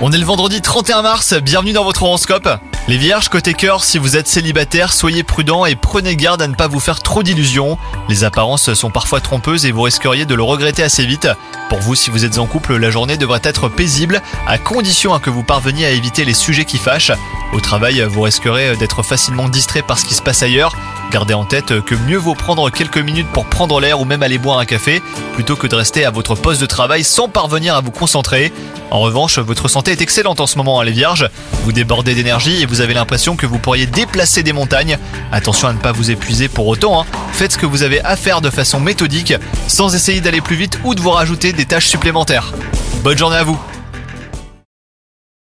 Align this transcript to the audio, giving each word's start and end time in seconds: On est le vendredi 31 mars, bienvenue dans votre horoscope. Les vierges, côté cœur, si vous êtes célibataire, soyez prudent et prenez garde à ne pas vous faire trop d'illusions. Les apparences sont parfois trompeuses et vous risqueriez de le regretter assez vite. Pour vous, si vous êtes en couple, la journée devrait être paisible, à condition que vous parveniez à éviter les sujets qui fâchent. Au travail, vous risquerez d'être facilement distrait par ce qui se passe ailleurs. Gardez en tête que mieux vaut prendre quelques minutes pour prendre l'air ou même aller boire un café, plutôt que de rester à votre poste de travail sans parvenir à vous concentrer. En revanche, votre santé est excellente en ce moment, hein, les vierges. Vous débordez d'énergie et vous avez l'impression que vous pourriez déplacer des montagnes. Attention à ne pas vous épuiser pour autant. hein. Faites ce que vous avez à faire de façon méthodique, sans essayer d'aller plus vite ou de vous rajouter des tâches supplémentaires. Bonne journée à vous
On 0.00 0.12
est 0.12 0.18
le 0.18 0.24
vendredi 0.24 0.60
31 0.60 1.02
mars, 1.02 1.34
bienvenue 1.34 1.72
dans 1.72 1.82
votre 1.82 2.04
horoscope. 2.04 2.48
Les 2.86 2.98
vierges, 2.98 3.28
côté 3.28 3.52
cœur, 3.52 3.82
si 3.82 3.98
vous 3.98 4.16
êtes 4.16 4.28
célibataire, 4.28 4.92
soyez 4.92 5.24
prudent 5.24 5.66
et 5.66 5.74
prenez 5.74 6.14
garde 6.14 6.40
à 6.40 6.46
ne 6.46 6.54
pas 6.54 6.68
vous 6.68 6.78
faire 6.78 7.00
trop 7.00 7.24
d'illusions. 7.24 7.78
Les 8.08 8.22
apparences 8.22 8.72
sont 8.74 8.90
parfois 8.90 9.20
trompeuses 9.20 9.66
et 9.66 9.72
vous 9.72 9.82
risqueriez 9.82 10.24
de 10.24 10.36
le 10.36 10.44
regretter 10.44 10.84
assez 10.84 11.04
vite. 11.04 11.26
Pour 11.68 11.80
vous, 11.80 11.96
si 11.96 12.10
vous 12.10 12.24
êtes 12.24 12.38
en 12.38 12.46
couple, 12.46 12.76
la 12.76 12.90
journée 12.90 13.16
devrait 13.16 13.40
être 13.42 13.68
paisible, 13.68 14.22
à 14.46 14.56
condition 14.56 15.18
que 15.18 15.30
vous 15.30 15.42
parveniez 15.42 15.86
à 15.86 15.90
éviter 15.90 16.24
les 16.24 16.34
sujets 16.34 16.64
qui 16.64 16.78
fâchent. 16.78 17.12
Au 17.52 17.58
travail, 17.58 18.00
vous 18.02 18.22
risquerez 18.22 18.76
d'être 18.76 19.02
facilement 19.02 19.48
distrait 19.48 19.82
par 19.82 19.98
ce 19.98 20.04
qui 20.04 20.14
se 20.14 20.22
passe 20.22 20.44
ailleurs. 20.44 20.76
Gardez 21.10 21.34
en 21.34 21.44
tête 21.44 21.80
que 21.80 21.96
mieux 21.96 22.18
vaut 22.18 22.36
prendre 22.36 22.70
quelques 22.70 22.98
minutes 22.98 23.26
pour 23.32 23.44
prendre 23.46 23.80
l'air 23.80 24.00
ou 24.00 24.04
même 24.04 24.22
aller 24.22 24.38
boire 24.38 24.60
un 24.60 24.64
café, 24.64 25.02
plutôt 25.34 25.56
que 25.56 25.66
de 25.66 25.74
rester 25.74 26.04
à 26.04 26.10
votre 26.10 26.36
poste 26.36 26.60
de 26.60 26.66
travail 26.66 27.02
sans 27.02 27.28
parvenir 27.28 27.74
à 27.74 27.80
vous 27.80 27.90
concentrer. 27.90 28.52
En 28.92 29.00
revanche, 29.00 29.38
votre 29.40 29.66
santé 29.66 29.90
est 29.90 30.00
excellente 30.02 30.38
en 30.38 30.46
ce 30.46 30.56
moment, 30.56 30.80
hein, 30.80 30.84
les 30.84 30.92
vierges. 30.92 31.28
Vous 31.64 31.72
débordez 31.72 32.14
d'énergie 32.14 32.62
et 32.62 32.66
vous 32.66 32.80
avez 32.80 32.94
l'impression 32.94 33.34
que 33.34 33.46
vous 33.46 33.58
pourriez 33.58 33.86
déplacer 33.86 34.44
des 34.44 34.52
montagnes. 34.52 34.98
Attention 35.32 35.66
à 35.66 35.72
ne 35.72 35.78
pas 35.78 35.92
vous 35.92 36.12
épuiser 36.12 36.48
pour 36.48 36.68
autant. 36.68 37.00
hein. 37.00 37.06
Faites 37.32 37.52
ce 37.52 37.58
que 37.58 37.66
vous 37.66 37.82
avez 37.82 38.00
à 38.02 38.14
faire 38.14 38.40
de 38.40 38.50
façon 38.50 38.78
méthodique, 38.78 39.34
sans 39.66 39.94
essayer 39.96 40.20
d'aller 40.20 40.40
plus 40.40 40.56
vite 40.56 40.78
ou 40.84 40.94
de 40.94 41.00
vous 41.00 41.10
rajouter 41.10 41.52
des 41.52 41.64
tâches 41.66 41.88
supplémentaires. 41.88 42.52
Bonne 43.02 43.18
journée 43.18 43.36
à 43.36 43.44
vous 43.44 43.58